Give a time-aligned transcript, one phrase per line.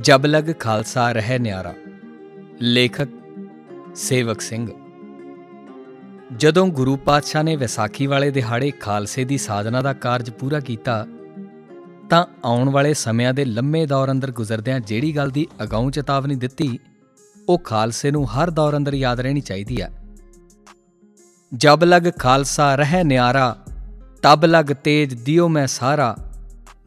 [0.00, 1.74] ਜਬ ਲਗ ਖਾਲਸਾ ਰਹਿ ਨਿਆਰਾ।
[2.60, 3.08] ਲੇਖਕ
[3.94, 4.68] ਸੇਵਕ ਸਿੰਘ।
[6.36, 11.06] ਜਦੋਂ ਗੁਰੂ ਪਾਤਸ਼ਾਹ ਨੇ ਵਿਸਾਖੀ ਵਾਲੇ ਦਿਹਾੜੇ ਖਾਲਸੇ ਦੀ ਸਾਧਨਾ ਦਾ ਕਾਰਜ ਪੂਰਾ ਕੀਤਾ,
[12.10, 16.78] ਤਾਂ ਆਉਣ ਵਾਲੇ ਸਮਿਆਂ ਦੇ ਲੰਮੇ ਦੌਰ ਅੰਦਰ ਗੁਜ਼ਰਦਿਆਂ ਜਿਹੜੀ ਗੱਲ ਦੀ ਅਗਾਊਂ ਚੇਤਾਵਨੀ ਦਿੱਤੀ,
[17.48, 19.90] ਉਹ ਖਾਲਸੇ ਨੂੰ ਹਰ ਦੌਰ ਅੰਦਰ ਯਾਦ ਰਹਿਣੀ ਚਾਹੀਦੀ ਹੈ।
[21.54, 23.56] ਜਬ ਲਗ ਖਾਲਸਾ ਰਹਿ ਨਿਆਰਾ,
[24.22, 26.16] ਤਬ ਲਗ ਤੇਜ ਦਿਓ ਮੈਂ ਸਾਰਾ,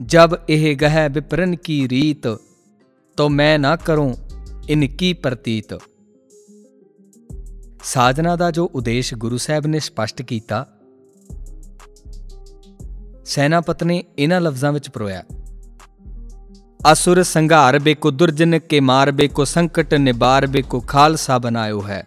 [0.06, 2.38] ਜਬ ਇਹ ਗਹਿ ਵਿਪਰਨ ਕੀ ਰੀਤ
[3.18, 4.16] ਤੋ ਮੈਂ ਨਾ ਕਰੂੰ
[4.70, 5.78] ਇਨਕੀ ਪ੍ਰਤੀਤ।
[7.84, 10.66] ਸਾਧਨਾ ਦਾ ਜੋ ਉਦੇਸ਼ ਗੁਰੂ ਸਾਹਿਬ ਨੇ ਸਪਸ਼ਟ ਕੀਤਾ
[13.26, 15.24] ਸੈਨਾਪਤ ਨੇ ਇਹਨਾਂ ਲਫ਼ਜ਼ਾਂ ਵਿੱਚ ਪਰੋਇਆ,
[16.92, 22.04] ਅਸੁਰ ਸੰਘਾਰ ਬੇਕੋ ਦੁਰਜਨ ਕੇ ਮਾਰ ਬੇਕੋ ਸੰਕਟ ਨਿਬਾਰ ਬੇਕੋ ਖਾਲਸਾ ਬਣਾਇਓ ਹੈ।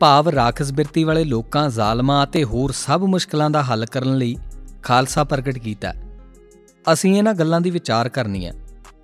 [0.00, 4.36] ਭਾਵ ਰਾਖਸ ਬਿਰਤੀ ਵਾਲੇ ਲੋਕਾਂ, ਜ਼ਾਲਮਾਂ ਅਤੇ ਹੋਰ ਸਭ ਮੁਸ਼ਕਲਾਂ ਦਾ ਹੱਲ ਕਰਨ ਲਈ
[4.82, 5.92] ਖਾਲਸਾ ਪ੍ਰਗਟ ਕੀਤਾ।
[6.92, 8.52] ਅਸੀਂ ਇਹਨਾਂ ਗੱਲਾਂ ਦੀ ਵਿਚਾਰ ਕਰਨੀ ਹੈ।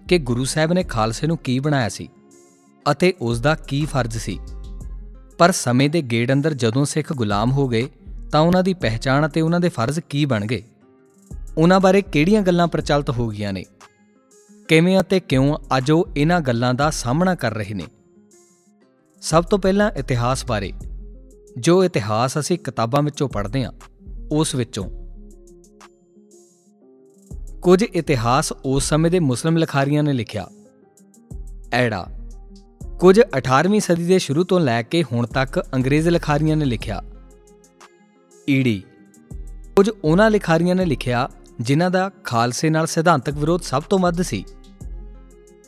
[0.08, 2.08] ਕਿ ਗੁਰੂ ਸਾਹਿਬ ਨੇ ਖਾਲਸੇ ਨੂੰ ਕੀ ਬਣਾਇਆ ਸੀ
[2.90, 4.38] ਅਤੇ ਉਸ ਦਾ ਕੀ ਫਰਜ਼ ਸੀ।
[5.38, 7.88] ਪਰ ਸਮੇਂ ਦੇ ਗੇੜ ਅੰਦਰ ਜਦੋਂ ਸਿੱਖ ਗੁਲਾਮ ਹੋ ਗਏ,
[8.32, 10.62] ਤਾਂ ਉਹਨਾਂ ਦੀ ਪਹਿਚਾਣ ਅਤੇ ਉਹਨਾਂ ਦੇ ਫਰਜ਼ ਕੀ ਬਣ ਗਏ?
[11.58, 13.64] ਉਹਨਾਂ ਬਾਰੇ ਕਿਹੜੀਆਂ ਗੱਲਾਂ ਪ੍ਰਚਲਿਤ ਹੋ ਗਈਆਂ ਨੇ?
[14.68, 17.84] ਕਿਵੇਂ ਅਤੇ ਕਿਉਂ ਅੱਜ ਉਹ ਇਹਨਾਂ ਗੱਲਾਂ ਦਾ ਸਾਹਮਣਾ ਕਰ ਰਹੇ ਨੇ?
[19.20, 20.72] ਸਭ ਤੋਂ ਪਹਿਲਾਂ ਇਤਿਹਾਸ ਬਾਰੇ।
[21.58, 23.72] ਜੋ ਇਤਿਹਾਸ ਅਸੀਂ ਕਿਤਾਬਾਂ ਵਿੱਚੋਂ ਪੜ੍ਹਦੇ ਹਾਂ,
[24.32, 25.03] ਉਸ ਵਿੱਚੋਂ।
[27.64, 30.48] ਕੁਝ ਇਤਿਹਾਸ ਉਸ ਸਮੇਂ ਦੇ ਮੁਸਲਮ ਲਿਖਾਰੀਆਂ ਨੇ ਲਿਖਿਆ।
[31.72, 32.06] ਐੜਾ।
[33.00, 37.02] ਕੁਝ 18ਵੀਂ ਸਦੀ ਦੇ ਸ਼ੁਰੂ ਤੋਂ ਲੈ ਕੇ ਹੁਣ ਤੱਕ ਅੰਗਰੇਜ਼ ਲਿਖਾਰੀਆਂ ਨੇ ਲਿਖਿਆ।
[38.50, 38.82] ਈੜੀ।
[39.76, 41.28] ਕੁਝ ਉਹਨਾਂ ਲਿਖਾਰੀਆਂ ਨੇ ਲਿਖਿਆ
[41.60, 44.44] ਜਿਨ੍ਹਾਂ ਦਾ ਖਾਲਸੇ ਨਾਲ ਸਿਧਾਂਤਕ ਵਿਰੋਧ ਸਭ ਤੋਂ ਵੱਧ ਸੀ।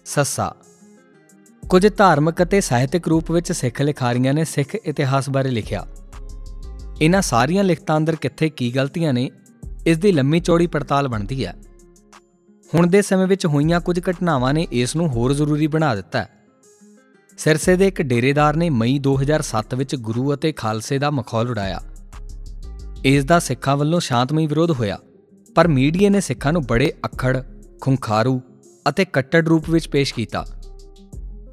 [0.05, 0.57] ਸੱਸਾ।
[1.69, 5.87] ਕੁਝ ਧਾਰਮਿਕ ਅਤੇ ਸਾਹਿਤਿਕ ਰੂਪ ਵਿੱਚ ਸਿੱਖ ਲਿਖਾਰੀਆਂ ਨੇ ਸਿੱਖ ਇਤਿਹਾਸ ਬਾਰੇ ਲਿਖਿਆ।
[7.03, 9.31] ਇਹਨਾਂ ਸਾਰੀਆਂ ਲਿਖਤਾਂ ਅੰਦਰ ਕਿੱਥੇ ਕੀ ਗਲਤੀਆਂ ਨੇ,
[9.87, 11.57] ਇਸ ਦੀ ਲੰਮੀ ਚੌੜੀ ਪੜਤਾਲ ਬਣਦੀ ਹੈ।
[12.75, 16.29] ਹੁਣ ਦੇ ਸਮੇਂ ਵਿੱਚ ਹੋਈਆਂ ਕੁਝ ਘਟਨਾਵਾਂ ਨੇ ਇਸ ਨੂੰ ਹੋਰ ਜ਼ਰੂਰੀ ਬਣਾ ਦਿੱਤਾ ਹੈ।
[17.39, 21.81] ਸਿਰਸੇ ਦੇ ਇੱਕ ਡੇਰੇਦਾਰ ਨੇ ਮਈ 2007 ਵਿੱਚ ਗੁਰੂ ਅਤੇ ਖਾਲਸੇ ਦਾ ਮਖੌਲ ਉਡਾਇਆ।
[23.05, 24.99] ਇਸ ਦਾ ਸਿੱਖਾਂ ਵੱਲੋਂ ਸ਼ਾਂਤਮਈ ਵਿਰੋਧ ਹੋਇਆ,
[25.55, 27.43] ਪਰ ਮੀਡੀਆ ਨੇ ਸਿੱਖਾਂ ਨੂੰ ਬੜੇ ਅਖੜ,
[27.81, 28.41] ਖੁੰਖਾਰੂ
[28.89, 30.47] ਅਤੇ ਕੱਟੜ ਰੂਪ ਵਿੱਚ ਪੇਸ਼ ਕੀਤਾ।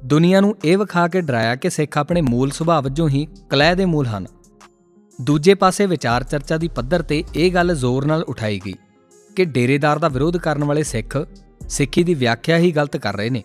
[0.04, 3.84] ਦੁਨੀਆ ਨੂੰ ਇਹ ਵਿਖਾ ਕੇ ਡਰਾਇਆ ਕਿ ਸਿੱਖ ਆਪਣੇ ਮੂਲ ਸੁਭਾਅ ਵਜੋਂ ਹੀ ਕਲਹਿ ਦੇ
[3.84, 4.26] ਮੂਲ ਹਨ।
[5.20, 8.74] ਦੂਜੇ ਪਾਸੇ ਵਿਚਾਰ ਚਰਚਾ ਦੀ ਪੱਧਰ ਤੇ ਇਹ ਗੱਲ ਜ਼ੋਰ ਨਾਲ ਉਠਾਈ ਗਈ।
[9.36, 11.26] ਕਿ ਡੇਰੇਦਾਰ ਦਾ ਵਿਰੋਧ ਕਰਨ ਵਾਲੇ ਸਿੱਖ
[11.68, 13.42] ਸਿੱਖੀ ਦੀ ਵਿਆਖਿਆ ਹੀ ਗਲਤ ਕਰ ਰਹੇ ਨੇ।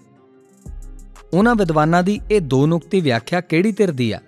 [1.33, 4.19] ਉਹਨਾਂ ਵਿਦਵਾਨਾਂ ਦੀ ਇਹ ਦੋ ਨੁਕਤੀ ਵਿਆਖਿਆ ਕਿਹੜੀ ਧਿਰ ਦੀ ਆ?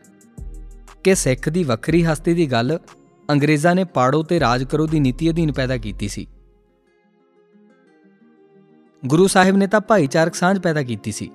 [1.04, 2.80] ਕਿ ਸਿੱਖ ਦੀ ਵੱਖਰੀ ਹਸਤੀ ਦੀ ਗੱਲ
[3.30, 6.28] ਅੰਗਰੇਜ਼ਾਂ ਨੇ ਪਾੜੋ ਤੇ ਰਾਜ ਕਰੋ ਦੀ ਨੀਤੀ ਅਧੀਨ ਪੈਦਾ ਕੀਤੀ ਸੀ।
[9.06, 11.32] ਗੁਰੂ ਸਾਹਿਬ ਨੇ ਤਾਂ ਭਾਈਚਾਰਕ ਸਾਂਝ ਪੈਦਾ ਕੀਤੀ ਸੀ।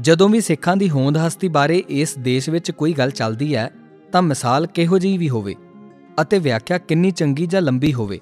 [0.00, 3.70] ਜਦੋਂ ਵੀ ਸਿੱਖਾਂ ਦੀ ਹੋਂਦ ਹਸਤੀ ਬਾਰੇ ਇਸ ਦੇਸ਼ ਵਿੱਚ ਕੋਈ ਗੱਲ ਚੱਲਦੀ ਹੈ,
[4.12, 5.54] ਤਾਂ ਮਿਸਾਲ ਕਿਹੋ ਜਿਹੀ ਵੀ ਹੋਵੇ
[6.20, 8.20] ਅਤੇ ਵਿਆਖਿਆ ਕਿੰਨੀ ਚੰਗੀ ਜਾਂ ਲੰਬੀ ਹੋਵੇ।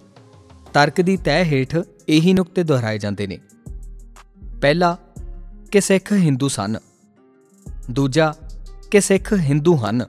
[0.75, 1.77] ਤਰਕ ਦੀ ਤਹਿ ਹੇਠ
[2.09, 3.39] ਇਹੀ ਨੁਕਤੇ ਦੁਹਰਾਏ ਜਾਂਦੇ ਨੇ।
[4.63, 4.99] ਪਹਿਲਾ,
[5.73, 6.77] ਕਿ ਸਿੱਖ ਹਿੰਦੂ ਸਨ।
[7.91, 8.35] ਦੂਜਾ,
[8.91, 10.07] ਕਿ ਸਿੱਖ ਹਿੰਦੂ ਹਨ।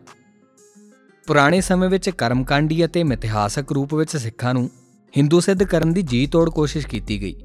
[1.27, 4.69] ਪੁਰਾਣੇ ਸਮੇਂ ਵਿੱਚ ਕਰਮਕਾਂਡੀ ਅਤੇ ਮਿਥਿਹਾਸਕ ਰੂਪ ਵਿੱਚ ਸਿੱਖਾਂ ਨੂੰ
[5.17, 7.35] ਹਿੰਦੂ ਸਿੱਧ ਕਰਨ ਦੀ ਜੀ ਤੋੜ ਕੋਸ਼ਿਸ਼ ਕੀਤੀ ਗਈ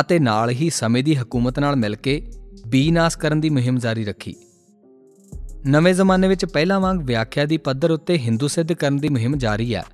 [0.00, 2.32] ਅਤੇ ਨਾਲ ਹੀ ਸਮੇਂ ਦੀ ਹਕੂਮਤ ਨਾਲ ਮਿਲ ਕੇ
[2.66, 4.34] ਬੀਨਾਸ ਕਰਨ ਦੀ ਮੁਹਿੰਮ ਜਾਰੀ ਰੱਖੀ।
[5.66, 9.74] ਨਵੇਂ ਜ਼ਮਾਨੇ ਵਿੱਚ ਪਹਿਲਾਂ ਵਾਂਗ ਵਿਆਖਿਆ ਦੀ ਪੱਧਰ ਉੱਤੇ ਹਿੰਦੂ ਸਿੱਧ ਕਰਨ ਦੀ ਮੁਹਿੰਮ ਜਾਰੀ
[9.74, 9.84] ਹੈ।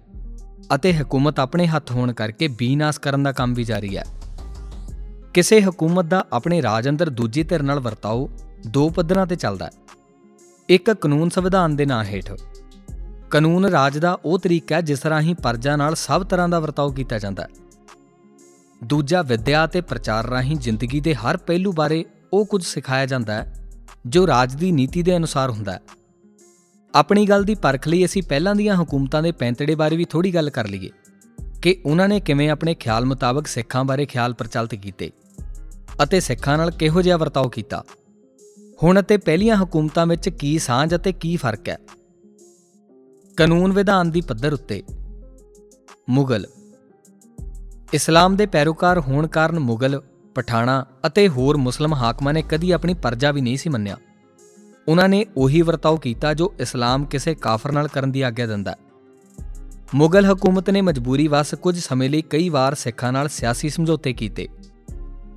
[0.74, 4.04] ਅਤੇ ਹਕੂਮਤ ਆਪਣੇ ਹੱਥ ਹੋਣ ਕਰਕੇ ਬੀਨਾਸ ਕਰਨ ਦਾ ਕੰਮ ਵੀ ਜਾਰੀ ਹੈ।
[5.34, 8.30] ਕਿਸੇ ਹਕੂਮਤ ਦਾ ਆਪਣੇ ਰਾਜ ਅੰਦਰ ਦੂਜੀ ਧਿਰ ਨਾਲ ਵਰਤਾਓ,
[8.66, 9.70] ਦੋ ਪੱਧਰਾਂ ਤੇ ਚੱਲਦਾ ਹੈ।
[10.68, 12.32] ਇੱਕ ਕਾਨੂੰਨ ਸੰਵਿਧਾਨ ਦੇ ਨਾਂ ਹੇਠ।
[13.30, 17.18] ਕਾਨੂੰਨ ਰਾਜ ਦਾ ਉਹ ਤਰੀਕਾ ਹੈ ਜਿਸ ਰਾਹੀਂ ਪਰਜਾ ਨਾਲ ਸਭ ਤਰ੍ਹਾਂ ਦਾ ਵਰਤਾਓ ਕੀਤਾ
[17.18, 17.48] ਜਾਂਦਾ ਹੈ।
[18.84, 23.54] ਦੂਜਾ ਵਿਦਿਆ ਤੇ ਪ੍ਰਚਾਰ ਰਾਹੀਂ ਜ਼ਿੰਦਗੀ ਦੇ ਹਰ ਪਹਿਲੂ ਬਾਰੇ ਉਹ ਕੁਝ ਸਿਖਾਇਆ ਜਾਂਦਾ ਹੈ,
[24.06, 25.80] ਜੋ ਰਾਜ ਦੀ ਨੀਤੀ ਦੇ ਅਨੁਸਾਰ ਹੁੰਦਾ ਹੈ।
[26.94, 30.50] ਆਪਣੀ ਗੱਲ ਦੀ ਪਰਖ ਲਈ ਅਸੀਂ ਪਹਿਲਾਂ ਦੀਆਂ ਹਕੂਮਤਾਂ ਦੇ ਪੈਂਤੜੇ ਬਾਰੇ ਵੀ ਥੋੜੀ ਗੱਲ
[30.50, 30.90] ਕਰ ਲਈਏ
[31.62, 35.10] ਕਿ ਉਹਨਾਂ ਨੇ ਕਿਵੇਂ ਆਪਣੇ ਖਿਆਲ ਮੁਤਾਬਕ ਸਿੱਖਾਂ ਬਾਰੇ ਖਿਆਲ ਪ੍ਰਚਲਿਤ ਕੀਤੇ
[36.02, 37.84] ਅਤੇ ਸਿੱਖਾਂ ਨਾਲ ਕਿਹੋ ਜਿਹਾ ਵਰਤਾਓ ਕੀਤਾ।
[38.82, 41.78] ਹੁਣ ਅਤੇ ਪਹਿਲੀਆਂ ਹਕੂਮਤਾਂ ਵਿੱਚ ਕੀ ਸਾਂਝ ਅਤੇ ਕੀ ਫ਼ਰਕ ਹੈ?
[43.36, 44.82] ਕਾਨੂੰਨ ਵਿਧਾਨ ਦੀ ਪੱਧਰ ਉੱਤੇ
[46.10, 46.46] ਮੁਗਲ
[47.92, 50.02] ਇਸਲਾਮ ਦੇ ਪੈਰੋਕਾਰ ਹੋਣ ਕਾਰਨ ਮੁਗਲ,
[50.34, 53.96] ਪਠਾਣਾ ਅਤੇ ਹੋਰ ਮੁਸਲਮ ਹਾਕਮਾਂ ਨੇ ਕਦੀ ਆਪਣੀ ਪਰਜਾ ਵੀ ਨਹੀਂ ਸੀ ਮੰਨਿਆ।
[54.88, 58.76] ਉਹਨਾਂ ਨੇ ਉਹੀ ਵਰਤਾਓ ਕੀਤਾ ਜੋ ਇਸਲਾਮ ਕਿਸੇ ਕਾਫਰ ਨਾਲ ਕਰਨ ਦੀ ਆਗਿਆ ਦਿੰਦਾ
[59.94, 64.48] ਮੁਗਲ ਹਕੂਮਤ ਨੇ ਮਜਬੂਰੀ ਵਸ ਕੁਝ ਸਮੇਂ ਲਈ ਕਈ ਵਾਰ ਸਿੱਖਾਂ ਨਾਲ ਸਿਆਸੀ ਸਮਝੌਤੇ ਕੀਤੇ,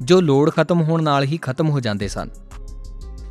[0.02, 2.30] ਜੋ ਲੋੜ ਖਤਮ ਹੋਣ ਨਾਲ ਹੀ ਖਤਮ ਹੋ ਜਾਂਦੇ ਸਨ।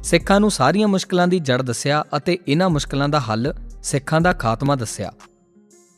[0.02, 4.74] ਸਿੱਖਾਂ ਨੂੰ ਸਾਰੀਆਂ ਮੁਸ਼ਕਲਾਂ ਦੀ ਜੜ ਦੱਸਿਆ ਅਤੇ ਇਹਨਾਂ ਮੁਸ਼ਕਲਾਂ ਦਾ ਹੱਲ ਸਿੱਖਾਂ ਦਾ ਖਾਤਮਾ
[4.74, 5.12] ਦੱਸਿਆ।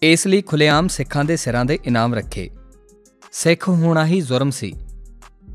[0.03, 2.51] ਇਸ ਲਈ ਖੁੱਲੇਆਮ ਸਿੱਖਾਂ ਦੇ ਸਿਰਾਂ ਦੇ ਇਨਾਮ ਰੱਖੇ।
[3.33, 4.75] ਸਿੱਖ ਹੋਣਾ ਹੀ ਜ਼ੁਰਮ ਸੀ।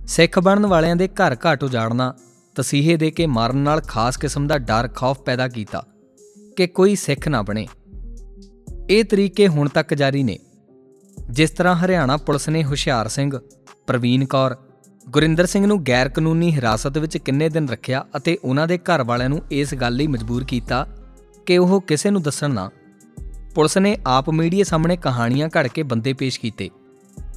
[0.08, 2.14] ਸਿੱਖ ਬਣਨ ਵਾਲਿਆਂ ਦੇ ਘਰ ਘਾਟ ਉਜਾੜਨਾ
[2.56, 5.86] ਤਸੀਹੇ ਦੇ ਕੇ ਮਾਰਨ ਨਾਲ ਖਾਸ ਕਿਸਮ ਦਾ ਡਰ ਖੌਫ ਪੈਦਾ ਕੀਤਾ
[6.58, 7.68] ਕਿ ਕੋਈ ਸਿੱਖ ਨਾ ਬਣੇ।
[8.90, 10.40] ਇਹ ਤਰੀਕੇ ਹੁਣ ਤੱਕ ਜਾਰੀ ਨੇ।
[11.30, 13.40] ਜਿਸ ਤਰ੍ਹਾਂ ਹਰਿਆਣਾ ਪੁਲਿਸ ਨੇ ਹੁਸ਼ਿਆਰ ਸਿੰਘ,
[13.88, 14.58] ਪ੍ਰਵੀਨ ਕੌਰ,
[15.10, 19.30] ਗੁਰਿੰਦਰ ਸਿੰਘ ਨੂੰ ਗੈਰ ਕਾਨੂੰਨੀ ਹਿਰਾਸਤ ਵਿੱਚ ਕਿੰਨੇ ਦਿਨ ਰੱਖਿਆ ਅਤੇ ਉਹਨਾਂ ਦੇ ਘਰ ਵਾਲਿਆਂ
[19.30, 20.88] ਨੂੰ ਇਸ ਗੱਲ ਲਈ ਮਜਬੂਰ ਕੀਤਾ
[21.46, 22.70] ਕਿ ਉਹ ਕਿਸੇ ਨੂੰ ਦੱਸਣ ਨਾ।
[23.56, 26.70] ਪੁਲਿਸ ਨੇ ਆਪ ਮੀਡੀਆ ਸਾਹਮਣੇ ਕਹਾਣੀਆਂ ਘੜ ਕੇ ਬੰਦੇ ਪੇਸ਼ ਕੀਤੇ।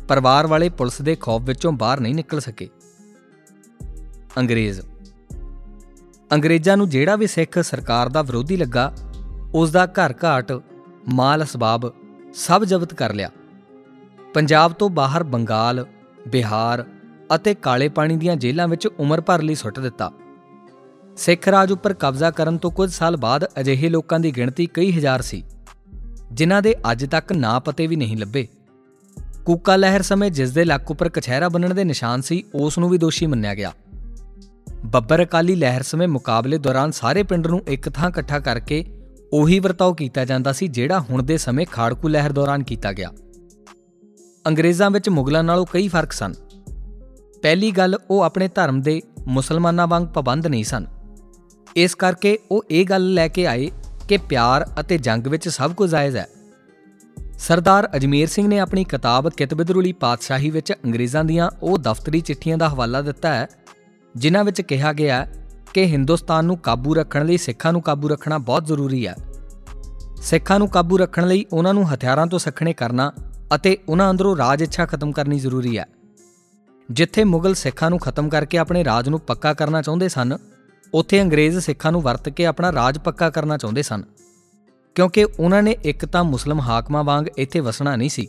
[0.09, 2.69] ਪਰਿਵਾਰ ਵਾਲੇ ਪੁਲਿਸ ਦੇ ਖੌਫ ਵਿੱਚੋਂ ਬਾਹਰ ਨਹੀਂ ਨਿਕਲ ਸਕੇ।
[4.39, 4.81] ਅੰਗਰੇਜ਼
[6.31, 8.93] ਅੰਗਰੇਜ਼ਾਂ ਨੂੰ ਜਿਹੜਾ ਵੀ ਸਿੱਖ ਸਰਕਾਰ ਦਾ ਵਿਰੋਧੀ ਲੱਗਾ
[9.55, 10.53] ਉਸ ਦਾ ਘਰ ਘਾਟ
[11.15, 11.91] ਮਾਲ ਅਸਬਾਬ
[12.35, 13.31] ਸਭ ਜ਼ਬਤ ਕਰ ਲਿਆ।
[14.35, 15.85] ਪੰਜਾਬ ਤੋਂ ਬਾਹਰ ਬੰਗਾਲ,
[16.29, 16.85] ਬਿਹਾਰ
[17.35, 20.11] ਅਤੇ ਕਾਲੇ ਪਾਣੀ ਦੀਆਂ ਜੇਲ੍ਹਾਂ ਵਿੱਚ ਉਮਰ ਭਰ ਲਈ ਸੁੱਟ ਦਿੱਤਾ।
[21.17, 25.23] ਸਿੱਖ ਰਾਜ ਉੱਪਰ ਕਬਜ਼ਾ ਕਰਨ ਤੋਂ ਕੁਝ ਸਾਲ ਬਾਅਦ ਅਜਿਹੇ ਲੋਕਾਂ ਦੀ ਗਿਣਤੀ ਕਈ ਹਜ਼ਾਰ
[25.23, 25.43] ਸੀ,
[26.33, 28.47] ਜਿਨ੍ਹਾਂ ਦੇ ਅੱਜ ਤੱਕ ਨਾਂ ਪਤੇ ਵੀ ਨਹੀਂ ਲੱਭੇ।
[29.47, 32.99] ਕੂਕਾ ਲਹਿਰ ਸਮੇਂ ਜਿਸ ਦੇ ਲੱਕ ਉੱਪਰ ਕਛਹਿਰਾ ਬੰਨਣ ਦੇ ਨਿਸ਼ਾਨ ਸੀ, ਉਸ ਨੂੰ ਵੀ
[32.99, 33.73] ਦੋਸ਼ੀ ਮੰਨਿਆ ਗਿਆ।
[34.85, 38.85] ਬੱਬਰ ਅਕਾਲੀ ਲਹਿਰ ਸਮੇਂ ਮੁਕਾਬਲੇ ਦੌਰਾਨ ਸਾਰੇ ਪਿੰਡ ਨੂੰ ਇੱਕ ਥਾਂ ਇਕੱਠਾ ਕਰਕੇ
[39.33, 43.11] ਉਹੀ ਵਰਤਾਓ ਕੀਤਾ ਜਾਂਦਾ ਸੀ, ਜਿਹੜਾ ਹੁਣ ਦੇ ਸਮੇਂ ਖਾੜਕੂ ਲਹਿਰ ਦੌਰਾਨ ਕੀਤਾ ਗਿਆ।
[44.47, 46.35] ਅੰਗਰੇਜ਼ਾਂ ਵਿੱਚ ਮੁਗਲਾਂ ਨਾਲੋਂ ਕਈ ਫ਼ਰਕ ਸਨ।
[47.43, 50.87] ਪਹਿਲੀ ਗੱਲ, ਉਹ ਆਪਣੇ ਧਰਮ ਦੇ ਮੁਸਲਮਾਨਾਂ ਵਾਂਗ ਪਾਬੰਦ ਨਹੀਂ ਸਨ।
[51.77, 53.71] ਇਸ ਕਰਕੇ ਉਹ ਇਹ ਗੱਲ ਲੈ ਕੇ ਆਏ
[54.09, 56.27] ਕਿ ਪਿਆਰ ਅਤੇ ਜੰਗ ਵਿੱਚ ਸਭ ਕੁਝ ਜਾਇਜ਼ ਹੈ।
[57.39, 62.69] ਸਰਦਾਰ ਅਜਮੇਰ ਸਿੰਘ ਨੇ ਆਪਣੀ ਕਿਤਾਬ ਕਿਤਬਦਰੁਲੀ ਪਾਤਸ਼ਾਹੀ ਵਿੱਚ ਅੰਗਰੇਜ਼ਾਂ ਦੀਆਂ ਉਹ ਦਫ਼ਤਰੀ ਚਿੱਠੀਆਂ ਦਾ
[62.69, 63.47] ਹਵਾਲਾ ਦਿੱਤਾ ਹੈ
[64.17, 65.27] ਜਿਨ੍ਹਾਂ ਵਿੱਚ ਕਿਹਾ ਗਿਆ
[65.75, 69.15] ਕਿ ਹਿੰਦੁਸਤਾਨ ਨੂੰ ਕਾਬੂ ਰੱਖਣ ਲਈ ਸਿੱਖਾਂ ਨੂੰ ਕਾਬੂ ਰੱਖਣਾ ਬਹੁਤ ਜ਼ਰੂਰੀ ਹੈ
[70.23, 73.13] ਸਿੱਖਾਂ ਨੂੰ ਕਾਬੂ ਰੱਖਣ ਲਈ ਉਹਨਾਂ ਨੂੰ ਹਥਿਆਰਾਂ ਤੋਂ ਸਖਣੇ ਕਰਨਾ
[73.55, 75.87] ਅਤੇ ਉਹਨਾਂ ਅੰਦਰੋਂ ਰਾਜ ਇੱਛਾ ਖਤਮ ਕਰਨੀ ਜ਼ਰੂਰੀ ਹੈ
[76.91, 80.39] ਜਿੱਥੇ ਮੁਗਲ ਸਿੱਖਾਂ ਨੂੰ ਖਤਮ ਕਰਕੇ ਆਪਣੇ ਰਾਜ ਨੂੰ ਪੱਕਾ ਕਰਨਾ ਚਾਹੁੰਦੇ ਸਨ,
[80.95, 84.03] ਉੱਥੇ ਅੰਗਰੇਜ਼ ਸਿੱਖਾਂ ਨੂੰ ਵਰਤ ਕੇ ਆਪਣਾ ਰਾਜ ਪੱਕਾ ਕਰਨਾ ਚਾਹੁੰਦੇ ਸਨ।
[84.95, 88.27] ਕਿਉਂਕਿ ਉਹਨਾਂ ਨੇ ਇੱਕ ਤਾਂ ਮੁਸਲਮ ਹਾਕਮਾਂ ਵਾਂਗ ਇੱਥੇ ਵਸਣਾ ਨਹੀਂ ਸੀ।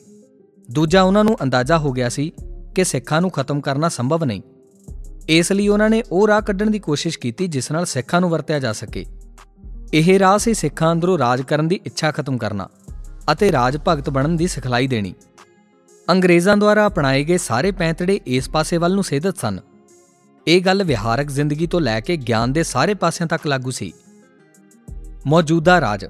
[0.71, 2.31] ਦੂਜਾ ਉਹਨਾਂ ਨੂੰ ਅੰਦਾਜ਼ਾ ਹੋ ਗਿਆ ਸੀ
[2.75, 4.41] ਕਿ ਸਿੱਖਾਂ ਨੂੰ ਖਤਮ ਕਰਨਾ ਸੰਭਵ ਨਹੀਂ।
[5.29, 8.59] ਇਸ ਲਈ ਉਹਨਾਂ ਨੇ ਉਹ ਰਾਹ ਕੱਢਣ ਦੀ ਕੋਸ਼ਿਸ਼ ਕੀਤੀ ਜਿਸ ਨਾਲ ਸਿੱਖਾਂ ਨੂੰ ਵਰਤਿਆ
[8.59, 9.05] ਜਾ ਸਕੇ।
[9.93, 12.69] ਇਹ ਰਾਹ ਸੀ ਸਿੱਖਾਂ ਅੰਦਰੋਂ ਰਾਜ ਕਰਨ ਦੀ ਇੱਛਾ ਖਤਮ ਕਰਨਾ
[13.31, 15.13] ਅਤੇ ਰਾਜ ਭਗਤ ਬਣਨ ਦੀ ਸਿਖਲਾਈ ਦੇਣੀ।
[16.09, 19.59] ਅੰਗਰੇਜ਼ਾਂ ਦੁਆਰਾ ਅਪਣਾਏ ਗਏ ਸਾਰੇ ਪੈਂਤੜੇ ਇਸ ਪਾਸੇ ਵੱਲ ਨੂੰ ਸੇਧਤ ਸਨ।
[20.47, 23.93] ਇਹ ਗੱਲ ਵਿਹਾਰਕ ਜ਼ਿੰਦਗੀ ਤੋਂ ਲੈ ਕੇ ਗਿਆਨ ਦੇ ਸਾਰੇ ਪਾਸਿਆਂ ਤੱਕ ਲਾਗੂ ਸੀ।
[25.25, 26.05] ਮੌਜੂਦਾ ਰਾਜ।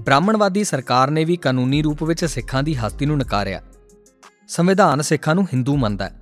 [0.00, 3.62] ਬ੍ਰਾਹਮਣਵਾਦੀ ਸਰਕਾਰ ਨੇ ਵੀ ਕਾਨੂੰਨੀ ਰੂਪ ਵਿੱਚ ਸਿੱਖਾਂ ਦੀ ਹਸਤੀ ਨੂੰ ਨਕਾਰਿਆ।
[4.48, 6.20] ਸੰਵਿਧਾਨ ਸਿੱਖਾਂ ਨੂੰ ਹਿੰਦੂ ਮੰਨਦਾ ਹੈ।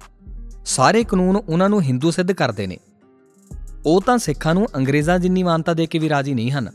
[0.71, 2.79] ਸਾਰੇ ਕਾਨੂੰਨ ਉਹਨਾਂ ਨੂੰ ਹਿੰਦੂ ਸਿੱਧ ਕਰਦੇ ਨੇ।
[3.87, 6.71] ਉਹ ਤਾਂ ਸਿੱਖਾਂ ਨੂੰ ਅੰਗਰੇਜ਼ਾਂ ਜਿੰਨੀ ਮਾਨਤਾ ਦੇ ਕੇ ਵੀ ਰਾਜੀ ਨਹੀਂ ਹਨ।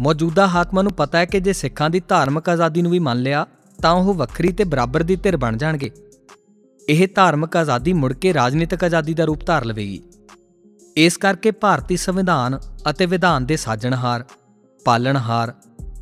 [0.00, 3.46] ਮੌਜੂਦਾ ਹਾਕਮਾਂ ਨੂੰ ਪਤਾ ਹੈ ਕਿ ਜੇ ਸਿੱਖਾਂ ਦੀ ਧਾਰਮਿਕ ਆਜ਼ਾਦੀ ਨੂੰ ਵੀ ਮੰਨ ਲਿਆ,
[3.82, 5.90] ਤਾਂ ਉਹ ਵੱਖਰੀ ਤੇ ਬਰਾਬਰ ਦੀ ਧਿਰ ਬਣ ਜਾਣਗੇ।
[6.88, 10.02] ਇਹ ਧਾਰਮਿਕ ਆਜ਼ਾਦੀ ਮੁੜ ਕੇ ਰਾਜਨੀਤਿਕ ਆਜ਼ਾਦੀ ਦਾ ਰੂਪ ਧਾਰ ਲਵੇਗੀ।
[10.96, 12.58] ਇਸ ਕਰਕੇ ਭਾਰਤੀ ਸੰਵਿਧਾਨ
[12.90, 14.24] ਅਤੇ ਵਿਧਾਨ ਦੇ ਸਾਜਣਹਾਰ,
[14.84, 15.54] ਪਾਲਣਹਾਰ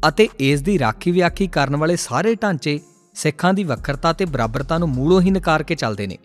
[0.08, 2.80] ਅਤੇ ਇਸ ਦੀ ਰਾਖੀ ਵਿਆਖੀ ਕਰਨ ਵਾਲੇ ਸਾਰੇ ਢਾਂਚੇ
[3.14, 6.18] ਸਿੱਖਾਂ ਦੀ ਵੱਖਰਤਾ ਤੇ ਬਰਾਬਰਤਾ ਨੂੰ ਮੂਲੋਂ ਹੀ ਨਕਾਰ ਕੇ ਚੱਲਦੇ ਨੇ।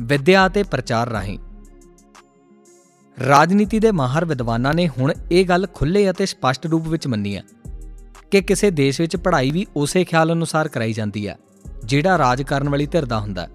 [0.00, 1.38] ਵਿਦਿਆ ਅਤੇ ਪ੍ਰਚਾਰ ਰਾਹੀਂ।
[3.28, 7.42] ਰਾਜਨੀਤੀ ਦੇ ਮਾਹਰ ਵਿਦਵਾਨਾਂ ਨੇ ਹੁਣ ਇਹ ਗੱਲ ਖੁੱਲੇ ਅਤੇ ਸਪਸ਼ਟ ਰੂਪ ਵਿੱਚ ਮੰਨੀ ਹੈ
[8.30, 11.38] ਕਿ ਕਿਸੇ ਦੇਸ਼ ਵਿੱਚ ਪੜ੍ਹਾਈ ਵੀ ਉਸੇ ਖਿਆਲ ਅਨੁਸਾਰ ਕਰਾਈ ਜਾਂਦੀ ਹੈ,
[11.84, 13.50] ਜਿਹੜਾ ਰਾਜ ਕਰਨ ਵਾਲੀ ਧਿਰ ਦਾ ਹੁੰਦਾ ਹੈ।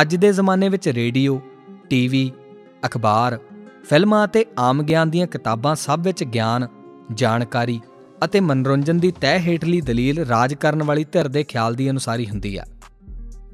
[0.00, 1.40] ਅੱਜ ਦੇ ਜ਼ਮਾਨੇ ਵਿੱਚ ਰੇਡੀਓ,
[1.90, 2.32] ਟੀਵੀ,
[2.86, 3.38] ਅਖਬਾਰ,
[3.84, 6.66] ਫਿਲਮਾਂ ਅਤੇ ਆਮ ਗਿਆਨ ਦੀਆਂ ਕਿਤਾਬਾਂ ਸਭ ਵਿੱਚ ਗਿਆਨ,
[7.14, 7.80] ਜਾਣਕਾਰੀ
[8.24, 12.58] ਅਤੇ ਮਨੋਰੰਜਨ ਦੀ ਤਹਿ ਹੇਠਲੀ ਦਲੀਲ ਰਾਜ ਕਰਨ ਵਾਲੀ ਧਿਰ ਦੇ ਖਿਆਲ ਦੀ ਅਨੁਸਾਰੀ ਹੁੰਦੀ
[12.58, 12.64] ਹੈ।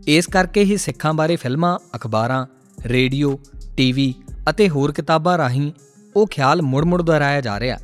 [0.06, 2.46] ਇਸ ਕਰਕੇ ਹੀ ਸਿੱਖਾਂ ਬਾਰੇ ਫਿਲਮਾਂ, ਅਖਬਾਰਾਂ,
[2.84, 3.38] ਰੇਡੀਓ,
[3.76, 4.14] ਟੀਵੀ
[4.50, 5.72] ਅਤੇ ਹੋਰ ਕਿਤਾਬਾਂ ਰਾਹੀਂ
[6.16, 7.78] ਉਹ ਖਿਆਲ ਮੁੜ-ਮੁੜ ਦੁਹਰਾਇਆ ਜਾ ਰਿਹਾ,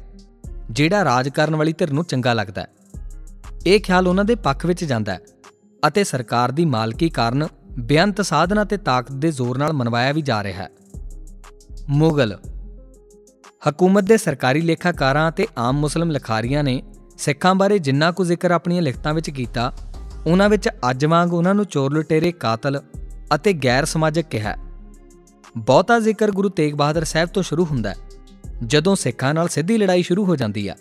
[0.71, 2.67] ਜਿਹੜਾ ਰਾਜ ਕਰਨ ਵਾਲੀ ਧਿਰ ਨੂੰ ਚੰਗਾ ਲੱਗਦਾ ਹੈ।
[3.67, 5.21] ਇਹ ਖਿਆਲ ਉਹਨਾਂ ਦੇ ਪੱਖ ਵਿੱਚ ਜਾਂਦਾ ਹੈ
[5.87, 7.49] ਅਤੇ ਸਰਕਾਰ ਦੀ ਮਾਲਕੀ ਕਾਰਨ
[7.79, 10.69] ਬੇਅੰਤ ਸਾਧਨਾ ਤੇ ਤਾਕਤ ਦੇ ਜ਼ੋਰ ਨਾਲ ਮਨਵਾਇਆ ਵੀ ਜਾ ਰਿਹਾ ਹੈ।
[11.89, 12.39] ਮੁਗਲ
[13.69, 16.83] ਹਕੂਮਤ ਦੇ ਸਰਕਾਰੀ ਲੇਖਾਕਾਰਾਂ ਅਤੇ ਆਮ ਮੁਸਲਮ ਲਖਾਰੀਆਂ ਨੇ
[17.19, 19.73] ਸਿੱਖਾਂ ਬਾਰੇ ਜਿੰਨਾ ਕੁ ਜ਼ਿਕਰ ਆਪਣੀਆਂ ਲਿਖਤਾਂ ਵਿੱਚ ਕੀਤਾ
[20.27, 22.81] ਉਹਨਾਂ ਵਿੱਚ ਅੱਜ ਵਾਂਗ ਉਹਨਾਂ ਨੂੰ ਚੋਰ ਲੁਟੇਰੇ, ਕਾਤਲ
[23.35, 24.57] ਅਤੇ ਗੈਰ ਸਮਾਜਿਕ ਕਿਹਾ
[25.57, 27.97] ਬਹੁਤਾ ਜ਼ਿਕਰ ਗੁਰੂ ਤੇਗ ਬਹਾਦਰ ਸਾਹਿਬ ਤੋਂ ਸ਼ੁਰੂ ਹੁੰਦਾ ਹੈ,
[28.67, 30.77] ਜਦੋਂ ਸਿੱਖਾਂ ਨਾਲ ਸਿੱਧੀ ਲੜਾਈ ਸ਼ੁਰੂ ਹੋ ਜਾਂਦੀ ਆ।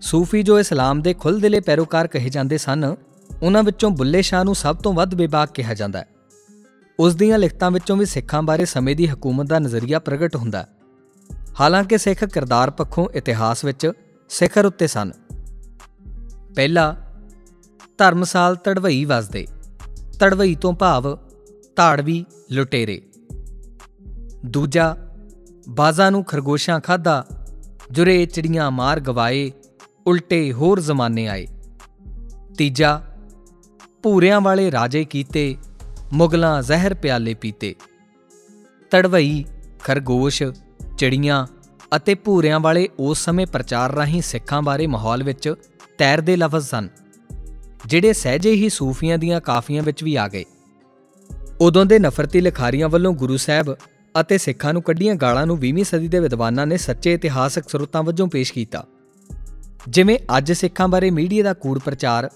[0.00, 2.96] ਸੂਫੀ ਜੋ ਇਸਲਾਮ ਦੇ ਖੁੱਲ੍ਹਦਿਲੇ ਪੈਰੋਕਾਰ ਕਹੇ ਜਾਂਦੇ ਸਨ,
[3.42, 6.06] ਉਹਨਾਂ ਵਿੱਚੋਂ ਬੁੱਲੇ ਸ਼ਾਹ ਨੂੰ ਸਭ ਤੋਂ ਵੱਧ ਬੇਬਾਕ ਕਿਹਾ ਜਾਂਦਾ ਹੈ।
[7.00, 10.66] ਉਸ ਦੀਆਂ ਲਿਖਤਾਂ ਵਿੱਚੋਂ ਵੀ ਸਿੱਖਾਂ ਬਾਰੇ ਸਮੇਂ ਦੀ ਹਕੂਮਤ ਦਾ ਨਜ਼ਰੀਆ ਪ੍ਰਗਟ ਹੁੰਦਾ
[11.60, 13.90] ਹਾਲਾਂਕਿ ਸਿੱਖ ਕਿਰਦਾਰ ਪੱਖੋਂ ਇਤਿਹਾਸ ਵਿੱਚ
[14.28, 15.12] ਸਿਖਰ ਉੱਤੇ ਸਨ।
[16.56, 17.07] ਪਹਿਲਾ
[17.98, 19.46] ਧਰਮਸਾਲ ਤੜਵਈ ਵਸਦੇ।
[20.20, 21.18] ਤੜਵਈ ਤੋਂ ਭਾਵ
[21.76, 23.02] ਧਾੜਵੀ, ਲੁਟੇਰੇ।
[24.46, 24.96] ਦੂਜਾ,
[25.68, 27.26] ਬਾਜ਼ਾਂ ਨੂੰ ਖਰਗੋਸ਼ਾਂ ਖਾਦਾ
[27.90, 29.52] ਜੁਰੇ ਚਿੜੀਆਂ ਮਾਰ ਗਵਾਏ,
[30.06, 31.46] ਉਲਟੇ ਹੋਰ ਜ਼ਮਾਨੇ ਆਏ।
[32.58, 33.02] ਤੀਜਾ,
[34.02, 35.56] ਭੂਰਿਆਂ ਵਾਲੇ ਰਾਜੇ ਕੀਤੇ,
[36.12, 37.74] ਮੁਗਲਾਂ ਜ਼ਹਿਰ ਪਿਆਲੇ ਪੀਤੇ।
[38.90, 39.44] ਤੜਵਈ,
[39.84, 40.42] ਖਰਗੋਸ਼,
[40.98, 41.46] ਚਿੜੀਆਂ
[41.96, 45.54] ਅਤੇ ਭੂਰਿਆਂ ਵਾਲੇ ਉਸ ਸਮੇਂ ਪ੍ਰਚਾਰ ਰਾਹੀਂ ਸਿੱਖਾਂ ਬਾਰੇ ਮਾਹੌਲ ਵਿੱਚ
[45.98, 46.88] ਤੈਰਦੇ ਲਫ਼ਜ਼ ਸਨ।
[47.86, 50.44] ਜਿਹੜੇ ਸਹਿਜੇ ਹੀ ਸੂਫੀਆਂ ਦੀਆਂ ਕਾਫੀਆਂ ਵਿੱਚ ਵੀ ਆ ਗਏ।
[51.60, 53.76] ਉਦੋਂ ਦੇ ਨਫ਼ਰਤੀ ਲਿਖਾਰੀਆਂ ਵੱਲੋਂ ਗੁਰੂ ਸਾਹਿਬ
[54.20, 58.28] ਅਤੇ ਸਿੱਖਾਂ ਨੂੰ ਕੱਢੀਆਂ ਗਾਲਾਂ ਨੂੰ 20ਵੀਂ ਸਦੀ ਦੇ ਵਿਦਵਾਨਾਂ ਨੇ ਸੱਚੇ ਇਤਿਹਾਸਕ ਸਰੋਤਾਂ ਵਜੋਂ
[58.28, 58.86] ਪੇਸ਼ ਕੀਤਾ।
[59.88, 62.30] ਜਿਵੇਂ ਅੱਜ ਸਿੱਖਾਂ ਬਾਰੇ ਮੀਡੀਆ ਦਾ ਕੂੜ ਪ੍ਰਚਾਰ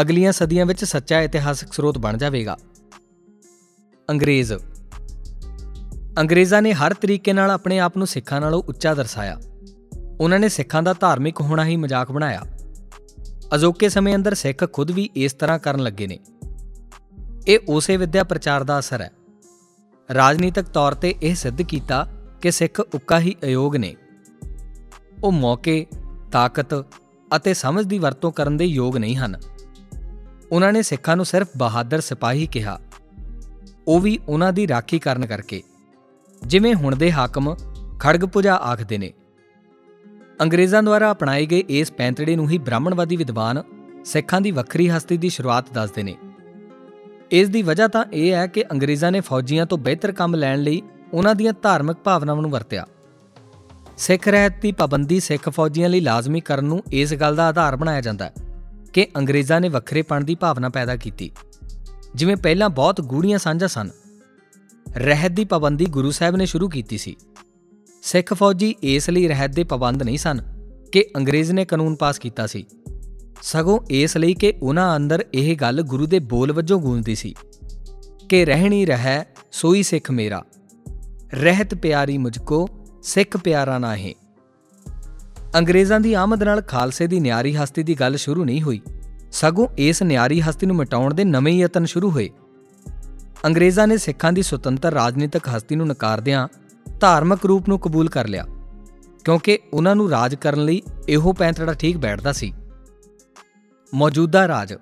[0.00, 2.56] ਅਗਲੀਆਂ ਸਦੀਆਂ ਵਿੱਚ ਸੱਚਾ ਇਤਿਹਾਸਕ ਸਰੋਤ ਬਣ ਜਾਵੇਗਾ।
[4.10, 4.52] ਅੰਗਰੇਜ਼।
[6.18, 9.36] ਅੰਗਰੇਜ਼ਾਂ ਨੇ ਹਰ ਤਰੀਕੇ ਨਾਲ ਆਪਣੇ ਆਪ ਨੂੰ ਸਿੱਖਾਂ ਨਾਲੋਂ ਉੱਚਾ ਦਰਸਾਇਆ।
[10.20, 12.42] ਉਹਨਾਂ ਨੇ ਸਿੱਖਾਂ ਦਾ ਧਾਰਮਿਕ ਹੋਣਾ ਹੀ ਮਜ਼ਾਕ ਬਣਾਇਆ।
[13.54, 16.18] ਅਜੋਕੇ ਸਮੇਂ ਅੰਦਰ ਸਿੱਖ ਖੁਦ ਵੀ ਇਸ ਤਰ੍ਹਾਂ ਕਰਨ ਲੱਗੇ ਨੇ।
[17.48, 19.10] ਇਹ ਉਸੇ ਵਿਦਿਆ ਪ੍ਰਚਾਰ ਦਾ ਅਸਰ ਹੈ।
[20.14, 22.08] ਰਾਜਨੀਤਿਕ ਤੌਰ ਤੇ ਇਹ ਸਿੱਧ ਕੀਤਾ
[22.42, 23.96] ਕਿ ਸਿੱਖ ਉੱਕਾ ਹੀ ਅਯੋਗ ਨੇ।
[25.24, 25.86] ਉਹ ਮੌਕੇ,
[26.32, 26.84] ਤਾਕਤ
[27.36, 29.40] ਅਤੇ ਸਮਝ ਦੀ ਵਰਤੋਂ ਕਰਨ ਦੇ ਯੋਗ ਨਹੀਂ ਹਨ।
[30.52, 32.80] ਉਹਨਾਂ ਨੇ ਸਿੱਖਾਂ ਨੂੰ ਸਿਰਫ ਬਹਾਦਰ ਸਿਪਾਹੀ ਕਿਹਾ।
[33.88, 35.62] ਉਹ ਵੀ ਉਹਨਾਂ ਦੀ ਰਾਖੀ ਕਰਨ ਕਰਕੇ।
[36.46, 37.54] ਜਿਵੇਂ ਹੁਣ ਦੇ ਹਾਕਮ
[37.98, 39.12] ਖੜਗ ਪੂਜਾ ਆਖਦੇ ਨੇ
[40.40, 43.62] ਅੰਗਰੇਜ਼ਾਂ ਦੁਆਰਾ ਅਪਣਾਏ ਗਏ ਇਸ ਪੈਂਤੜੇ ਨੂੰ ਹੀ ਬ੍ਰਾਹਮਣਵਾਦੀ ਵਿਦਵਾਨ
[44.04, 46.16] ਸਿੱਖਾਂ ਦੀ ਵੱਖਰੀ ਹਸਤੀ ਦੀ ਸ਼ੁਰੂਆਤ ਦੱਸਦੇ ਨੇ।
[47.30, 50.82] ਇਸ ਦੀ ਵਜ੍ਹਾ ਤਾਂ ਇਹ ਹੈ ਕਿ ਅੰਗਰੇਜ਼ਾਂ ਨੇ ਫੌਜੀਆਂ ਤੋਂ ਬਿਹਤਰ ਕੰਮ ਲੈਣ ਲਈ
[51.12, 52.86] ਉਹਨਾਂ ਦੀਆਂ ਧਾਰਮਿਕ ਭਾਵਨਾਵਾਂ ਨੂੰ ਵਰਤਿਆ।
[53.96, 58.00] ਸਿੱਖ ਰਹਿਤ ਦੀ ਪਾਬੰਦੀ ਸਿੱਖ ਫੌਜੀਆਂ ਲਈ ਲਾਜ਼ਮੀ ਕਰਨ ਨੂੰ ਇਸ ਗੱਲ ਦਾ ਆਧਾਰ ਬਣਾਇਆ
[58.00, 58.32] ਜਾਂਦਾ ਹੈ
[58.92, 61.32] ਕਿ ਅੰਗਰੇਜ਼ਾਂ ਨੇ ਵੱਖਰੇਪਣ ਦੀ ਭਾਵਨਾ ਪੈਦਾ ਕੀਤੀ।
[62.14, 63.90] ਜਿਵੇਂ ਪਹਿਲਾਂ ਬਹੁਤ ਗੂੜੀਆਂ ਸਾਂਝਾਂ ਸਨ।
[64.96, 67.16] ਰਹਿਤ ਦੀ ਪਾਬੰਦੀ ਗੁਰੂ ਸਾਹਿਬ ਨੇ ਸ਼ੁਰੂ ਕੀਤੀ ਸੀ।
[68.02, 70.40] ਸਿੱਖ ਫੌਜੀ ਇਸ ਲਈ ਰਹਿਤ ਦੇ ਪਾਬੰਦ ਨਹੀਂ ਸਨ
[70.92, 72.66] ਕਿ ਅੰਗਰੇਜ਼ ਨੇ ਕਾਨੂੰਨ ਪਾਸ ਕੀਤਾ ਸੀ।
[73.42, 77.34] ਸਗੋਂ ਇਸ ਲਈ ਕਿ ਉਹਨਾਂ ਅੰਦਰ ਇਹ ਗੱਲ ਗੁਰੂ ਦੇ ਬੋਲ ਵਜੋਂ ਗੂੰਜਦੀ ਸੀ
[78.28, 80.44] ਕਿ ਰਹਿਣੀ ਰਹਿ, ਸੋਈ ਸਿੱਖ ਮੇਰਾ।
[81.34, 82.68] ਰਹਿਤ ਪਿਆਰੀ ਮੁਝਕੋ,
[83.02, 84.14] ਸਿੱਖ ਪਿਆਰਾ ਨਾਹੀਂ
[85.56, 88.80] ਅੰਗਰੇਜ਼ਾਂ ਦੀ ਆਮਦ ਨਾਲ ਖਾਲਸੇ ਦੀ ਨਿਆਰੀ ਹਸਤੀ ਦੀ ਗੱਲ ਸ਼ੁਰੂ ਨਹੀਂ ਹੋਈ।
[89.32, 92.30] ਸਗੋਂ ਇਸ ਨਿਆਰੀ ਹਸਤੀ ਨੂੰ ਮਿਟਾਉਣ ਦੇ ਨਵੇਂ ਯਤਨ ਸ਼ੁਰੂ ਹੋਏ।
[93.44, 96.48] ਅੰਗਰੇਜ਼ਾਂ ਨੇ ਸਿੱਖਾਂ ਦੀ ਸੁਤੰਤਰ ਰਾਜਨੀਤਿਕ ਹਸਤੀ ਨੂੰ ਨਕਾਰਦਿਆਂ
[97.00, 98.44] ਧਾਰਮਿਕ ਰੂਪ ਨੂੰ ਕਬੂਲ ਕਰ ਲਿਆ,
[99.24, 102.52] ਕਿਉਂਕਿ ਉਹਨਾਂ ਨੂੰ ਰਾਜ ਕਰਨ ਲਈ ਇਹੋ ਪੈਂਤੜਾ ਠੀਕ ਬੈਠਦਾ ਸੀ।
[103.92, 104.74] ਮੌਜੂਦਾ ਰਾਜ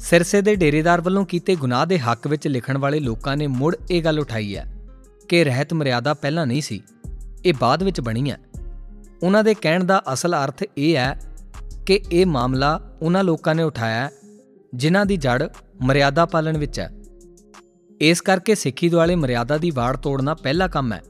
[0.00, 4.02] ਸਿਰਸੇ ਦੇ ਡੇਰੇਦਾਰ ਵੱਲੋਂ ਕੀਤੇ ਗੁਨਾਹ ਦੇ ਹੱਕ ਵਿੱਚ ਲਿਖਣ ਵਾਲੇ ਲੋਕਾਂ ਨੇ ਮੁੜ ਇਹ
[4.04, 4.64] ਗੱਲ ਉਠਾਈ ਹੈ
[5.28, 6.80] ਕਿ ਰਹਿਤ ਮਰਿਆਦਾ ਪਹਿਲਾਂ ਨਹੀਂ ਸੀ,
[7.44, 8.38] ਇਹ ਬਾਅਦ ਵਿੱਚ ਬਣੀ ਹੈ।
[9.22, 11.14] ਉਹਨਾਂ ਦੇ ਕਹਿਣ ਦਾ ਅਸਲ ਅਰਥ ਇਹ ਹੈ
[11.86, 14.08] ਕਿ ਇਹ ਮਾਮਲਾ ਉਹਨਾਂ ਲੋਕਾਂ ਨੇ ਉਠਾਇਆ
[14.74, 15.48] ਜਿਨ੍ਹਾਂ ਦੀ ਜੜ
[15.82, 16.90] ਮਰਿਆਦਾ ਪਾਲਣ ਵਿੱਚ ਹੈ।
[18.00, 21.02] ਇਸ ਕਰਕੇ ਸਿੱਖੀ ਦੁਆਲੇ ਮਰਿਆਦਾ ਦੀ ਵਾੜ ਤੋੜਨਾ ਪਹਿਲਾ ਕੰਮ ਹੈ।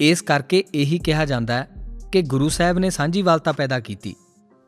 [0.00, 1.68] ਇਸ ਕਰਕੇ ਇਹੀ ਕਿਹਾ ਜਾਂਦਾ ਹੈ
[2.12, 4.14] ਕਿ ਗੁਰੂ ਸਾਹਿਬ ਨੇ ਸਾਂਝੀਵਾਲਤਾ ਪੈਦਾ ਕੀਤੀ।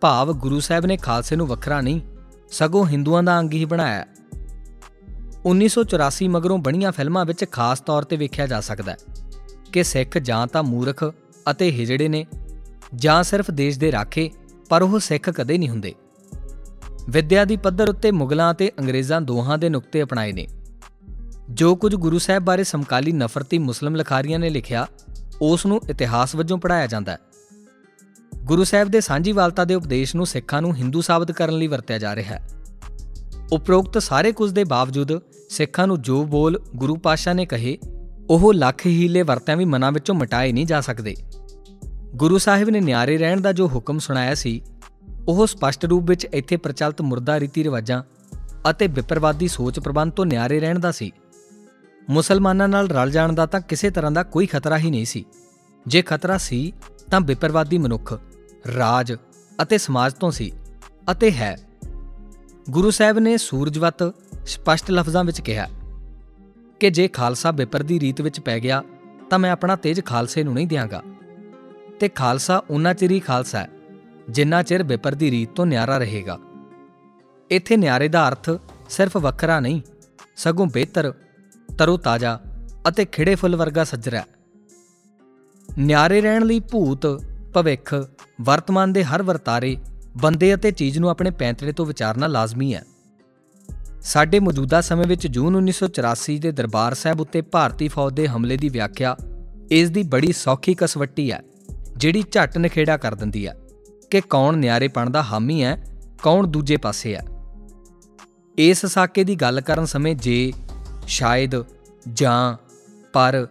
[0.00, 2.00] ਭਾਵ ਗੁਰੂ ਸਾਹਿਬ ਨੇ ਖਾਲਸੇ ਨੂੰ ਵੱਖਰਾ ਨਹੀਂ,
[2.50, 4.06] ਸਗੋਂ ਹਿੰਦੂਆਂ ਦਾ ਅੰਗ ਹੀ ਬਣਾਇਆ।
[5.44, 8.96] 1984 ਮਗਰੋਂ ਬਣੀਆਂ ਫਿਲਮਾਂ ਵਿੱਚ ਖਾਸ ਤੌਰ ਤੇ ਵੇਖਿਆ ਜਾ ਸਕਦਾ ਹੈ
[9.72, 11.04] ਕਿ ਸਿੱਖ ਜਾਂ ਤਾਂ ਮੂਰਖ
[11.50, 12.26] ਅਤੇ ਹਿਜੜੇ ਨੇ,
[12.94, 14.30] ਜਾਂ ਸਿਰਫ ਦੇਸ਼ ਦੇ ਰਾਖੇ,
[14.68, 15.94] ਪਰ ਉਹ ਸਿੱਖ ਕਦੇ ਨਹੀਂ ਹੁੰਦੇ।
[17.10, 20.46] ਵਿਦਿਆ ਦੀ ਪੱਧਰ ਉੱਤੇ ਮੁਗਲਾਂ ਅਤੇ ਅੰਗਰੇਜ਼ਾਂ ਦੋਹਾਂ ਦੇ ਨੁਕਤੇ ਅਪਣਾਏ ਨੇ।
[21.50, 24.86] ਜੋ ਕੁਝ ਗੁਰੂ ਸਾਹਿਬ ਬਾਰੇ ਸਮਕਾਲੀ ਨਫ਼ਰਤੀ ਮੁਸਲਮ ਲਖਾਰੀਆਂ ਨੇ ਲਿਖਿਆ,
[25.42, 27.18] ਉਸ ਨੂੰ ਇਤਿਹਾਸ ਵਜੋਂ ਪੜਾਇਆ ਜਾਂਦਾ ਹੈ।
[28.44, 32.16] ਗੁਰੂ ਸਾਹਿਬ ਦੇ ਸਾਂਝੀਵਾਲਤਾ ਦੇ ਉਪਦੇਸ਼ ਨੂੰ ਸਿੱਖਾਂ ਨੂੰ ਹਿੰਦੂ ਸਾਬਤ ਕਰਨ ਲਈ ਵਰਤਿਆ ਜਾ
[32.16, 32.48] ਰਿਹਾ ਹੈ।
[33.52, 35.12] ਉਪਰੋਕਤ ਸਾਰੇ ਕੁਝ ਦੇ ਬਾਵਜੂਦ
[35.50, 37.78] ਸਿੱਖਾਂ ਨੂੰ ਜੋ ਬੋਲ ਗੁਰੂ ਪਾਸ਼ਾ ਨੇ ਕਹੇ,
[38.30, 41.16] ਉਹ ਲੱਖ ਹੀਲੇ ਵਰਤਿਆਂ ਵੀ ਮਨਾਂ ਵਿੱਚੋਂ ਮਿਟਾਏ ਨਹੀਂ ਜਾ ਸਕਦੇ।
[42.14, 44.62] ਗੁਰੂ ਸਾਹਿਬ ਨੇ ਨਿਆਰੇ ਰਹਿਣ ਦਾ ਜੋ ਹੁਕਮ ਸੁਣਾਇਆ ਸੀ,
[45.28, 48.02] ਉਹ ਸਪਸ਼ਟ ਰੂਪ ਵਿੱਚ ਇੱਥੇ ਪ੍ਰਚਲਿਤ ਮੁਰਦਾ ਰੀਤੀ ਰਿਵਾਜਾਂ
[48.70, 51.12] ਅਤੇ ਵਿਪਰਵਾਦੀ ਸੋਚ ਪ੍ਰਬੰਧ ਤੋਂ ਨਿਆਰੇ ਰਹਿਣ ਦਾ ਸੀ।
[52.10, 55.24] ਮੁਸਲਮਾਨਾਂ ਨਾਲ ਰਲ ਜਾਣ ਦਾ ਤਾਂ ਕਿਸੇ ਤਰ੍ਹਾਂ ਦਾ ਕੋਈ ਖਤਰਾ ਹੀ ਨਹੀਂ ਸੀ।
[55.86, 56.72] ਜੇ ਖਤਰਾ ਸੀ,
[57.10, 58.20] ਤਾਂ ਵਿਪਰਵਾਦੀ ਮਨੁੱਖ,
[58.76, 59.14] ਰਾਜ
[59.62, 60.52] ਅਤੇ ਸਮਾਜ ਤੋਂ ਸੀ
[61.10, 61.56] ਅਤੇ ਹੈ।
[62.70, 64.14] ਗੁਰੂ ਸਾਹਿਬ ਨੇ ਸੂਰਜਵਤ
[64.46, 65.68] ਸਪਸ਼ਟ ਲਫ਼ਜ਼ਾਂ ਵਿੱਚ ਕਿਹਾ
[66.80, 68.82] ਕਿ ਜੇ ਖਾਲਸਾ ਵਿਪਰ ਦੀ ਰੀਤ ਵਿੱਚ ਪੈ ਗਿਆ,
[69.30, 71.02] ਤਾਂ ਮੈਂ ਆਪਣਾ ਤੇਜ ਖਾਲਸੇ ਨੂੰ ਨਹੀਂ ਦਿਆਂਗਾ।
[72.00, 73.68] ਤੇ ਖਾਲਸਾ ਉਨਾ ਚਿਰ ਹੀ ਖਾਲਸਾ ਹੈ,
[74.30, 76.38] ਜਿੰਨਾ ਚਿਰ ਵਿਪਰ ਦੀ ਰੀਤ ਤੋਂ ਨਿਆਰਾ ਰਹੇਗਾ।
[77.50, 78.50] ਇੱਥੇ ਨਿਆਰੇ ਦਾ ਅਰਥ
[78.88, 79.80] ਸਿਰਫ ਵੱਖਰਾ ਨਹੀਂ,
[80.36, 81.14] ਸਗੋਂ ਬਿਹਤਰ
[81.78, 82.40] ਤਰੋ ਤਾਜ਼ਾ
[82.88, 84.22] ਅਤੇ ਖਿੜੇ ਫੁੱਲ ਵਰਗਾ ਸੱਜਰਾ
[85.78, 87.06] ਨਿਆਰੇ ਰਹਿਣ ਲਈ ਭੂਤ,
[87.54, 87.94] ਭਵਿੱਖ,
[88.40, 89.76] ਵਰਤਮਾਨ ਦੇ ਹਰ ਵਰਤਾਰੇ,
[90.22, 92.84] ਬੰਦੇ ਅਤੇ ਚੀਜ਼ ਨੂੰ ਆਪਣੇ ਪੈਂਤੜੇ ਤੋਂ ਵਿਚਾਰਨਾ ਲਾਜ਼ਮੀ ਹੈ।
[94.02, 98.68] ਸਾਡੇ ਮੌਜੂਦਾ ਸਮੇਂ ਵਿੱਚ ਜੂਨ 1984 ਦੇ ਦਰਬਾਰ ਸਾਹਿਬ ਉੱਤੇ ਭਾਰਤੀ ਫੌਜ ਦੇ ਹਮਲੇ ਦੀ
[98.68, 99.16] ਵਿਆਖਿਆ
[99.70, 101.42] ਇਸ ਦੀ ਬੜੀ ਸੌਖੀ ਕਸਵੱਟੀ ਹੈ,
[101.96, 103.56] ਜਿਹੜੀ ਝੱਟ ਨਖੇੜਾ ਕਰ ਦਿੰਦੀ ਹੈ
[104.10, 105.82] ਕਿ ਕੌਣ ਨਿਆਰੇਪਣ ਦਾ ਹਾਮੀ ਹੈ,
[106.22, 107.24] ਕੌਣ ਦੂਜੇ ਪਾਸੇ ਹੈ।
[108.58, 110.52] ਇਸ ਸਾਕੇ ਦੀ ਗੱਲ ਕਰਨ ਸਮੇਂ ਜੇ
[111.06, 111.50] ਸ਼ਾਇਦ,
[112.12, 112.56] ਜਾਂ,
[113.12, 113.46] ਪਰ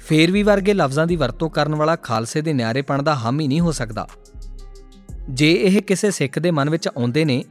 [0.00, 3.72] ਫੇਰ ਵੀ ਵਰਗੇ ਲਫ਼ਜ਼ਾਂ ਦੀ ਵਰਤੋਂ ਕਰਨ ਵਾਲਾ ਖਾਲਸੇ ਦੇ ਨਿਆਰੇਪਣ ਦਾ ਹਾਮੀ ਨਹੀਂ ਹੋ
[3.72, 4.08] ਸਕਦਾ।
[5.30, 7.44] ਜੇ ਇਹ ਕਿਸੇ ਸਿੱਖ ਦੇ ਮਨ ਵਿੱਚ ਆਉਂਦੇ ਨੇ,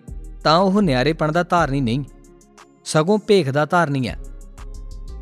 [0.43, 2.03] ਤਾਂ ਉਹ ਨਿਆਰੇਪਣ ਦਾ ਧਾਰਨੀ ਨਹੀਂ।
[2.85, 4.17] ਸਗੋਂ ਭੇਖ ਦਾ ਧਾਰਨੀ ਹੈ।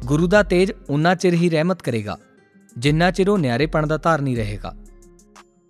[0.05, 2.17] ਗੁਰੂ ਦਾ ਤੇਜ ਉਨਾ ਚਿਰ ਹੀ ਰਹਿਮਤ ਕਰੇਗਾ,
[2.77, 4.75] ਜਿੰਨਾ ਚਿਰ ਉਹ ਨਿਆਰੇਪਣ ਦਾ ਧਾਰਨੀ ਰਹੇਗਾ।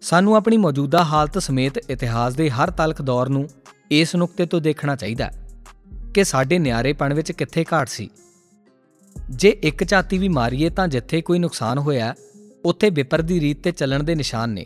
[0.02, 3.48] ਸਾਨੂੰ ਆਪਣੀ ਮੌਜੂਦਾ ਹਾਲਤ ਸਮੇਤ ਇਤਿਹਾਸ ਦੇ ਹਰ ਤਲਖ ਦੌਰ ਨੂੰ
[3.92, 5.48] ਇਸ ਨੁਕਤੇ ਤੋਂ ਦੇਖਣਾ ਚਾਹੀਦਾ ਹੈ
[6.14, 8.10] ਕਿ ਸਾਡੇ ਨਿਆਰੇਪਣ ਵਿੱਚ ਕਿੱਥੇ ਘਾਟ ਸੀ।
[9.34, 12.16] ਜੇ ਇੱਕ ਝਾਤੀ ਵੀ ਮਾਰੀਏ ਤਾਂ ਜਿੱਥੇ ਕੋਈ ਨੁਕਸਾਨ ਹੋਇਆ,
[12.66, 14.66] ਉੱਥੇ ਵਿਪਰ ਦੀ ਰੀਤ ਤੇ ਚੱਲਣ ਦੇ ਨਿਸ਼ਾਨ ਨੇ।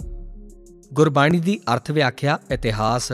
[0.93, 3.11] ਗੁਰਬਾਣੀ ਦੀ ਅਰਥ ਵਿਆਖਿਆ, ਇਤਿਹਾਸ,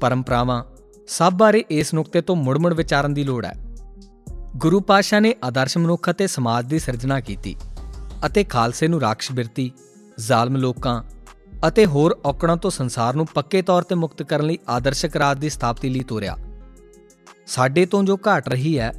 [0.00, 0.64] ਪਰੰਪਰਾਵਾਂ,
[1.08, 3.54] ਸਭ ਬਾਰੇ ਇਸ ਨੁਕਤੇ ਤੋਂ ਮੁੜ-ਮੁੜ ਵਿਚਾਰਨ ਦੀ ਲੋੜ ਹੈ।
[4.56, 7.56] ਗੁਰੂ ਪਾਸ਼ਾ ਨੇ ਆਦਰਸ਼ ਮਨੁੱਖ ਅਤੇ ਸਮਾਜ ਦੀ ਸਿਰਜਣਾ ਕੀਤੀ
[8.26, 9.72] ਅਤੇ ਖਾਲਸੇ ਨੂੰ ਰਾਖਸ਼ ਬਿਰਤੀ,
[10.18, 11.02] ਜ਼ਾਲਮ ਲੋਕਾਂ
[11.68, 15.50] ਅਤੇ ਹੋਰ ਔਕੜਾਂ ਤੋਂ ਸੰਸਾਰ ਨੂੰ ਪੱਕੇ ਤੌਰ ਤੇ ਮੁਕਤ ਕਰਨ ਲਈ ਆਦਰਸ਼ਕ ਰਾਜ ਦੀ
[15.50, 16.36] ਸਥਾਪਤੀ ਲਈ ਤੋਰਿਆ।
[17.46, 18.92] ਸਾਡੇ ਤੋਂ ਜੋ ਘਾਟ ਰਹੀ ਹੈ,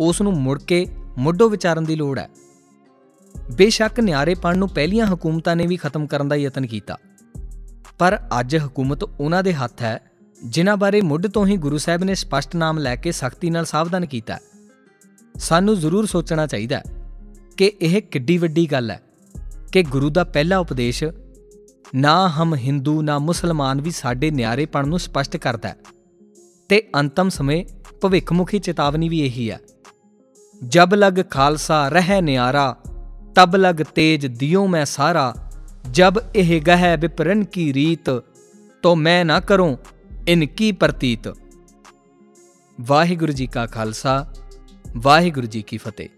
[0.00, 0.86] ਉਸ ਨੂੰ ਮੁੜ ਕੇ
[1.18, 2.28] ਮੁੱਢੋਂ ਵਿਚਾਰਨ ਦੀ ਲੋੜ ਹੈ।
[3.52, 6.98] ਬੇਸ਼ੱਕ ਨਿਆਰੇਪਣ ਨੂੰ ਪਹਿਲੀਆਂ ਹਕੂਮਤਾਂ ਨੇ ਵੀ ਖਤਮ ਕਰਨ ਦਾ ਯਤਨ ਕੀਤਾ।
[7.98, 10.00] ਪਰ ਅੱਜ ਹਕੂਮਤ ਉਹਨਾਂ ਦੇ ਹੱਥ ਹੈ,
[10.44, 14.06] ਜਿਨ੍ਹਾਂ ਬਾਰੇ ਮੁੱਢ ਤੋਂ ਹੀ ਗੁਰੂ ਸਾਹਿਬ ਨੇ ਸਪਸ਼ਟ ਨਾਮ ਲੈ ਕੇ ਸਖਤੀ ਨਾਲ ਸਾਵਧਾਨ
[14.06, 14.38] ਕੀਤਾ
[15.38, 16.82] ਸਾਨੂੰ ਜ਼ਰੂਰ ਸੋਚਣਾ ਚਾਹੀਦਾ ਹੈ
[17.56, 19.02] ਕਿ ਇਹ ਕਿੱਡੀ ਵੱਡੀ ਗੱਲ ਹੈ
[19.72, 21.04] ਕਿ ਗੁਰੂ ਦਾ ਪਹਿਲਾ ਉਪਦੇਸ਼
[21.94, 25.76] ਨਾ ਹਮ ਹਿੰਦੂ, ਨਾ ਮੁਸਲਮਾਨ ਵੀ ਸਾਡੇ ਨਿਆਰੇਪਣ ਨੂੰ ਸਪਸ਼ਟ ਕਰਦਾ ਹੈ।
[26.68, 27.64] ਤੇ ਅੰਤਮ ਸਮੇਂ
[28.00, 29.60] ਭਵਿੱਖਮੁਖੀ ਚੇਤਾਵਨੀ ਵੀ ਇਹੀ ਹੈ।
[30.68, 32.76] ਜਬ ਲਗ ਖਾਲਸਾ ਰਹਿ ਨਿਆਰਾ,
[33.34, 35.34] ਤਬ ਲਗ ਤੇਜ ਦਿਓ ਮੈਂ ਸਾਰਾ।
[35.90, 38.10] ਜਬ ਇਹ ਗਹਿ ਵਿਪਰਨ ਕੀ ਰੀਤ,
[38.82, 39.78] ਤੋ ਮੈਂ ਨਾ ਕਰੂੰ
[40.28, 41.28] ਇਨਕੀ ਪ੍ਰਤੀਤ।
[42.80, 44.26] ਵਾਹਿਗੁਰੂ ਜੀ ਕਾ ਖਾਲਸਾ,
[44.96, 46.08] ਵਾਹਿਗੁਰੂ ਜੀ ਕੀ ਫਤਿਹ।